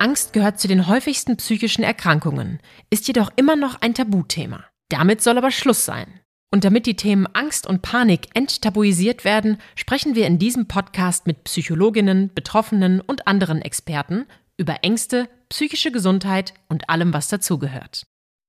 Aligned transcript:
Angst 0.00 0.32
gehört 0.32 0.60
zu 0.60 0.68
den 0.68 0.86
häufigsten 0.86 1.36
psychischen 1.36 1.82
Erkrankungen, 1.82 2.60
ist 2.90 3.08
jedoch 3.08 3.30
immer 3.36 3.56
noch 3.56 3.80
ein 3.80 3.94
Tabuthema. 3.94 4.64
Damit 4.88 5.22
soll 5.22 5.38
aber 5.38 5.50
Schluss 5.50 5.84
sein. 5.84 6.20
Und 6.50 6.64
damit 6.64 6.86
die 6.86 6.96
Themen 6.96 7.26
Angst 7.34 7.66
und 7.66 7.82
Panik 7.82 8.28
enttabuisiert 8.34 9.24
werden, 9.24 9.58
sprechen 9.74 10.14
wir 10.14 10.26
in 10.26 10.38
diesem 10.38 10.66
Podcast 10.66 11.26
mit 11.26 11.44
Psychologinnen, 11.44 12.32
Betroffenen 12.34 13.00
und 13.00 13.26
anderen 13.26 13.60
Experten 13.60 14.26
über 14.56 14.82
Ängste, 14.82 15.28
psychische 15.50 15.92
Gesundheit 15.92 16.54
und 16.68 16.88
allem, 16.88 17.12
was 17.12 17.28
dazugehört. 17.28 18.06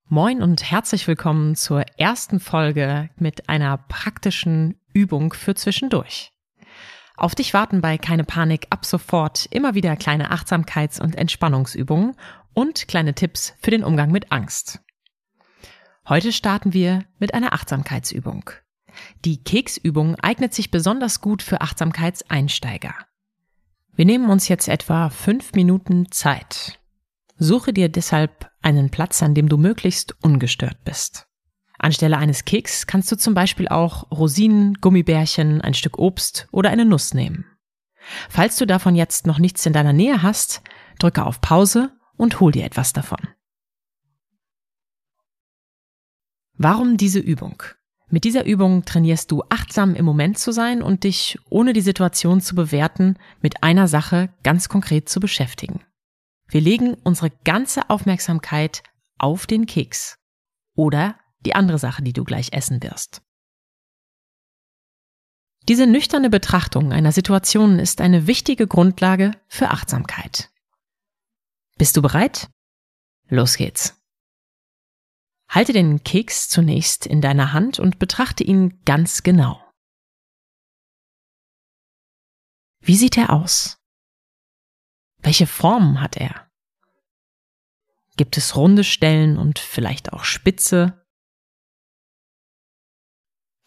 Moin 0.07 0.41
und 0.41 0.71
herzlich 0.71 1.07
willkommen 1.07 1.55
zur 1.55 1.83
ersten 1.97 2.39
Folge 2.39 3.09
mit 3.17 3.49
einer 3.49 3.77
praktischen 3.77 4.75
Übung 4.93 5.33
für 5.33 5.55
zwischendurch. 5.55 6.31
Auf 7.19 7.35
dich 7.35 7.53
warten 7.53 7.81
bei 7.81 7.97
Keine 7.97 8.23
Panik 8.23 8.67
ab 8.69 8.85
sofort 8.85 9.45
immer 9.47 9.75
wieder 9.75 9.97
kleine 9.97 10.31
Achtsamkeits- 10.31 11.01
und 11.01 11.17
Entspannungsübungen 11.17 12.15
und 12.53 12.87
kleine 12.87 13.13
Tipps 13.13 13.55
für 13.59 13.71
den 13.71 13.83
Umgang 13.83 14.09
mit 14.09 14.31
Angst. 14.31 14.79
Heute 16.07 16.31
starten 16.31 16.71
wir 16.71 17.03
mit 17.19 17.33
einer 17.33 17.51
Achtsamkeitsübung. 17.51 18.51
Die 19.25 19.43
Keksübung 19.43 20.15
eignet 20.15 20.53
sich 20.53 20.71
besonders 20.71 21.19
gut 21.19 21.43
für 21.43 21.59
Achtsamkeitseinsteiger. 21.59 22.95
Wir 23.91 24.05
nehmen 24.05 24.29
uns 24.29 24.47
jetzt 24.47 24.69
etwa 24.69 25.09
fünf 25.09 25.51
Minuten 25.51 26.09
Zeit. 26.13 26.79
Suche 27.37 27.73
dir 27.73 27.89
deshalb 27.89 28.49
einen 28.61 28.91
Platz, 28.91 29.21
an 29.21 29.35
dem 29.35 29.49
du 29.49 29.57
möglichst 29.57 30.15
ungestört 30.23 30.85
bist. 30.85 31.28
Anstelle 31.79 32.17
eines 32.17 32.45
Keks 32.45 32.87
kannst 32.87 33.11
du 33.11 33.15
zum 33.15 33.33
Beispiel 33.33 33.67
auch 33.67 34.11
Rosinen, 34.11 34.75
Gummibärchen, 34.75 35.61
ein 35.61 35.73
Stück 35.73 35.97
Obst 35.97 36.47
oder 36.51 36.69
eine 36.69 36.85
Nuss 36.85 37.13
nehmen. 37.13 37.45
Falls 38.29 38.57
du 38.57 38.65
davon 38.65 38.95
jetzt 38.95 39.27
noch 39.27 39.39
nichts 39.39 39.65
in 39.65 39.73
deiner 39.73 39.93
Nähe 39.93 40.21
hast, 40.21 40.61
drücke 40.99 41.25
auf 41.25 41.41
Pause 41.41 41.91
und 42.17 42.39
hol 42.39 42.51
dir 42.51 42.65
etwas 42.65 42.93
davon. 42.93 43.19
Warum 46.53 46.97
diese 46.97 47.19
Übung? 47.19 47.63
Mit 48.09 48.23
dieser 48.23 48.45
Übung 48.45 48.83
trainierst 48.83 49.31
du 49.31 49.43
achtsam 49.49 49.95
im 49.95 50.03
Moment 50.03 50.39
zu 50.39 50.51
sein 50.51 50.81
und 50.81 51.03
dich, 51.03 51.37
ohne 51.49 51.73
die 51.73 51.81
Situation 51.81 52.41
zu 52.41 52.55
bewerten, 52.55 53.17
mit 53.41 53.63
einer 53.63 53.87
Sache 53.87 54.33
ganz 54.43 54.67
konkret 54.67 55.07
zu 55.07 55.19
beschäftigen. 55.19 55.81
Wir 56.47 56.59
legen 56.59 56.95
unsere 57.03 57.29
ganze 57.45 57.89
Aufmerksamkeit 57.89 58.81
auf 59.19 59.45
den 59.45 59.67
Keks 59.67 60.17
oder 60.75 61.15
die 61.41 61.55
andere 61.55 61.79
Sache, 61.79 62.01
die 62.03 62.13
du 62.13 62.23
gleich 62.23 62.53
essen 62.53 62.81
wirst. 62.83 63.21
Diese 65.67 65.85
nüchterne 65.85 66.29
Betrachtung 66.29 66.91
einer 66.91 67.11
Situation 67.11 67.79
ist 67.79 68.01
eine 68.01 68.27
wichtige 68.27 68.67
Grundlage 68.67 69.39
für 69.47 69.69
Achtsamkeit. 69.69 70.51
Bist 71.77 71.95
du 71.95 72.01
bereit? 72.01 72.49
Los 73.27 73.55
geht's. 73.55 73.95
Halte 75.47 75.73
den 75.73 76.03
Keks 76.03 76.49
zunächst 76.49 77.05
in 77.05 77.21
deiner 77.21 77.53
Hand 77.53 77.79
und 77.79 77.99
betrachte 77.99 78.43
ihn 78.43 78.83
ganz 78.85 79.23
genau. 79.23 79.63
Wie 82.81 82.95
sieht 82.95 83.17
er 83.17 83.31
aus? 83.31 83.77
Welche 85.19 85.47
Formen 85.47 86.01
hat 86.01 86.17
er? 86.17 86.49
Gibt 88.15 88.37
es 88.37 88.55
runde 88.55 88.83
Stellen 88.83 89.37
und 89.37 89.59
vielleicht 89.59 90.13
auch 90.13 90.23
spitze? 90.23 90.98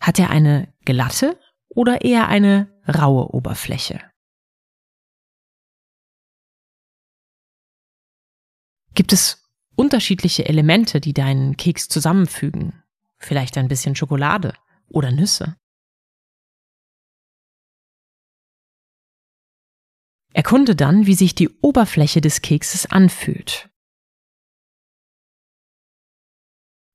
Hat 0.03 0.19
er 0.19 0.31
eine 0.31 0.75
glatte 0.85 1.39
oder 1.69 2.03
eher 2.03 2.27
eine 2.27 2.77
raue 2.89 3.33
Oberfläche? 3.33 4.01
Gibt 8.95 9.13
es 9.13 9.49
unterschiedliche 9.77 10.45
Elemente, 10.45 11.01
die 11.01 11.15
deinen 11.15 11.57
Keks 11.57 11.89
zusammenfügen? 11.89 12.83
Vielleicht 13.19 13.57
ein 13.57 13.69
bisschen 13.69 13.95
Schokolade 13.95 14.55
oder 14.89 15.13
Nüsse? 15.13 15.57
Erkunde 20.35 20.75
dann, 20.75 21.07
wie 21.07 21.15
sich 21.15 21.37
die 21.37 21.49
Oberfläche 21.61 22.21
des 22.21 22.43
Kekses 22.43 22.87
anfühlt. 22.87 23.71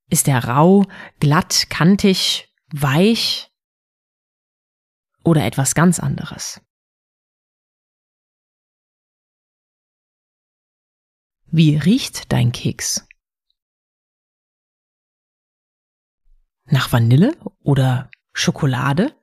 Ist 0.10 0.28
er 0.28 0.44
rau, 0.44 0.84
glatt, 1.22 1.70
kantig 1.70 2.47
weich 2.72 3.52
oder 5.24 5.46
etwas 5.46 5.76
ganz 5.76 6.00
anderes? 6.00 6.62
Wie 11.50 11.78
riecht 11.78 12.32
dein 12.32 12.52
Keks? 12.52 13.08
Nach 16.66 16.92
Vanille 16.92 17.38
oder 17.62 18.12
Schokolade? 18.34 19.16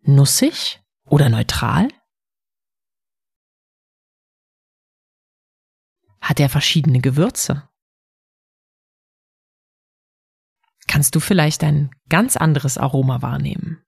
Nussig 0.00 0.80
oder 1.04 1.28
neutral? 1.28 1.88
Hat 6.20 6.40
er 6.40 6.48
verschiedene 6.48 7.00
Gewürze? 7.00 7.68
Kannst 10.96 11.14
du 11.14 11.20
vielleicht 11.20 11.62
ein 11.62 11.90
ganz 12.08 12.38
anderes 12.38 12.78
Aroma 12.78 13.20
wahrnehmen. 13.20 13.84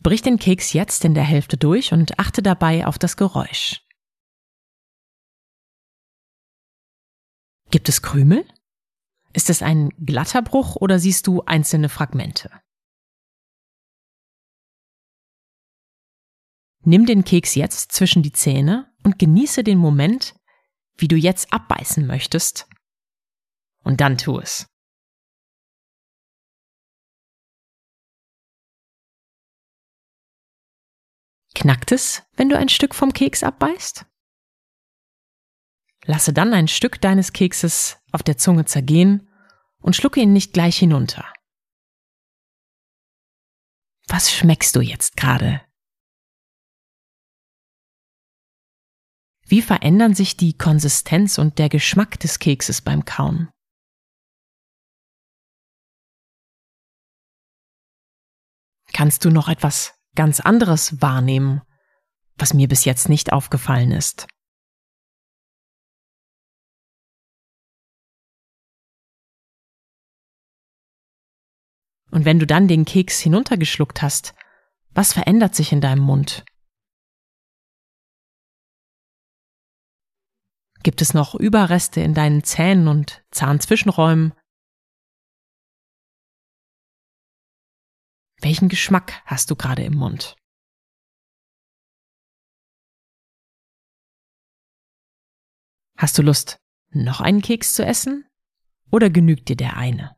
Brich 0.00 0.20
den 0.20 0.38
Keks 0.38 0.74
jetzt 0.74 1.02
in 1.06 1.14
der 1.14 1.24
Hälfte 1.24 1.56
durch 1.56 1.94
und 1.94 2.18
achte 2.18 2.42
dabei 2.42 2.86
auf 2.86 2.98
das 2.98 3.16
Geräusch. 3.16 3.80
Gibt 7.70 7.88
es 7.88 8.02
Krümel? 8.02 8.46
Ist 9.32 9.48
es 9.48 9.62
ein 9.62 9.88
glatter 9.96 10.42
Bruch 10.42 10.76
oder 10.76 10.98
siehst 10.98 11.26
du 11.26 11.40
einzelne 11.40 11.88
Fragmente? 11.88 12.50
Nimm 16.84 17.06
den 17.06 17.24
Keks 17.24 17.54
jetzt 17.54 17.92
zwischen 17.92 18.22
die 18.22 18.32
Zähne 18.32 18.94
und 19.04 19.18
genieße 19.18 19.64
den 19.64 19.78
Moment, 19.78 20.34
wie 20.98 21.08
du 21.08 21.16
jetzt 21.16 21.50
abbeißen 21.50 22.06
möchtest 22.06 22.68
und 23.86 24.00
dann 24.00 24.18
tu 24.18 24.40
es. 24.40 24.66
Knackt 31.54 31.92
es, 31.92 32.24
wenn 32.34 32.48
du 32.48 32.58
ein 32.58 32.68
Stück 32.68 32.96
vom 32.96 33.12
Keks 33.12 33.44
abbeißt? 33.44 34.04
Lasse 36.04 36.32
dann 36.32 36.52
ein 36.52 36.66
Stück 36.66 37.00
deines 37.00 37.32
Kekses 37.32 37.98
auf 38.10 38.24
der 38.24 38.36
Zunge 38.36 38.64
zergehen 38.64 39.30
und 39.78 39.94
schlucke 39.94 40.20
ihn 40.20 40.32
nicht 40.32 40.52
gleich 40.52 40.78
hinunter. 40.78 41.32
Was 44.08 44.32
schmeckst 44.32 44.74
du 44.74 44.80
jetzt 44.80 45.16
gerade? 45.16 45.64
Wie 49.46 49.62
verändern 49.62 50.14
sich 50.14 50.36
die 50.36 50.58
Konsistenz 50.58 51.38
und 51.38 51.60
der 51.60 51.68
Geschmack 51.68 52.18
des 52.18 52.40
Kekses 52.40 52.82
beim 52.82 53.04
Kauen? 53.04 53.48
Kannst 58.96 59.26
du 59.26 59.30
noch 59.30 59.50
etwas 59.50 59.92
ganz 60.14 60.40
anderes 60.40 61.02
wahrnehmen, 61.02 61.60
was 62.38 62.54
mir 62.54 62.66
bis 62.66 62.86
jetzt 62.86 63.10
nicht 63.10 63.30
aufgefallen 63.30 63.92
ist. 63.92 64.26
Und 72.10 72.24
wenn 72.24 72.38
du 72.38 72.46
dann 72.46 72.68
den 72.68 72.86
Keks 72.86 73.20
hinuntergeschluckt 73.20 74.00
hast, 74.00 74.34
was 74.94 75.12
verändert 75.12 75.54
sich 75.54 75.72
in 75.72 75.82
deinem 75.82 76.02
Mund? 76.02 76.46
Gibt 80.82 81.02
es 81.02 81.12
noch 81.12 81.34
Überreste 81.34 82.00
in 82.00 82.14
deinen 82.14 82.44
Zähnen 82.44 82.88
und 82.88 83.22
Zahnzwischenräumen, 83.30 84.32
Welchen 88.46 88.68
Geschmack 88.68 89.24
hast 89.24 89.50
du 89.50 89.56
gerade 89.56 89.82
im 89.82 89.94
Mund? 89.96 90.36
Hast 95.98 96.16
du 96.16 96.22
Lust, 96.22 96.60
noch 96.90 97.20
einen 97.20 97.42
Keks 97.42 97.74
zu 97.74 97.84
essen? 97.84 98.24
Oder 98.92 99.10
genügt 99.10 99.48
dir 99.48 99.56
der 99.56 99.76
eine? 99.76 100.16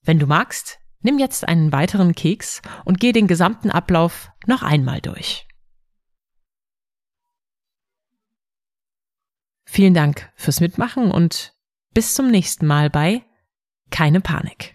Wenn 0.00 0.18
du 0.18 0.26
magst, 0.26 0.78
nimm 1.00 1.18
jetzt 1.18 1.46
einen 1.46 1.72
weiteren 1.72 2.14
Keks 2.14 2.62
und 2.86 2.98
geh 2.98 3.12
den 3.12 3.26
gesamten 3.26 3.70
Ablauf 3.70 4.30
noch 4.46 4.62
einmal 4.62 5.02
durch. 5.02 5.46
Vielen 9.66 9.92
Dank 9.92 10.32
fürs 10.36 10.60
Mitmachen 10.60 11.10
und 11.10 11.54
bis 11.92 12.14
zum 12.14 12.30
nächsten 12.30 12.66
Mal 12.66 12.88
bei 12.88 13.26
Keine 13.90 14.22
Panik. 14.22 14.74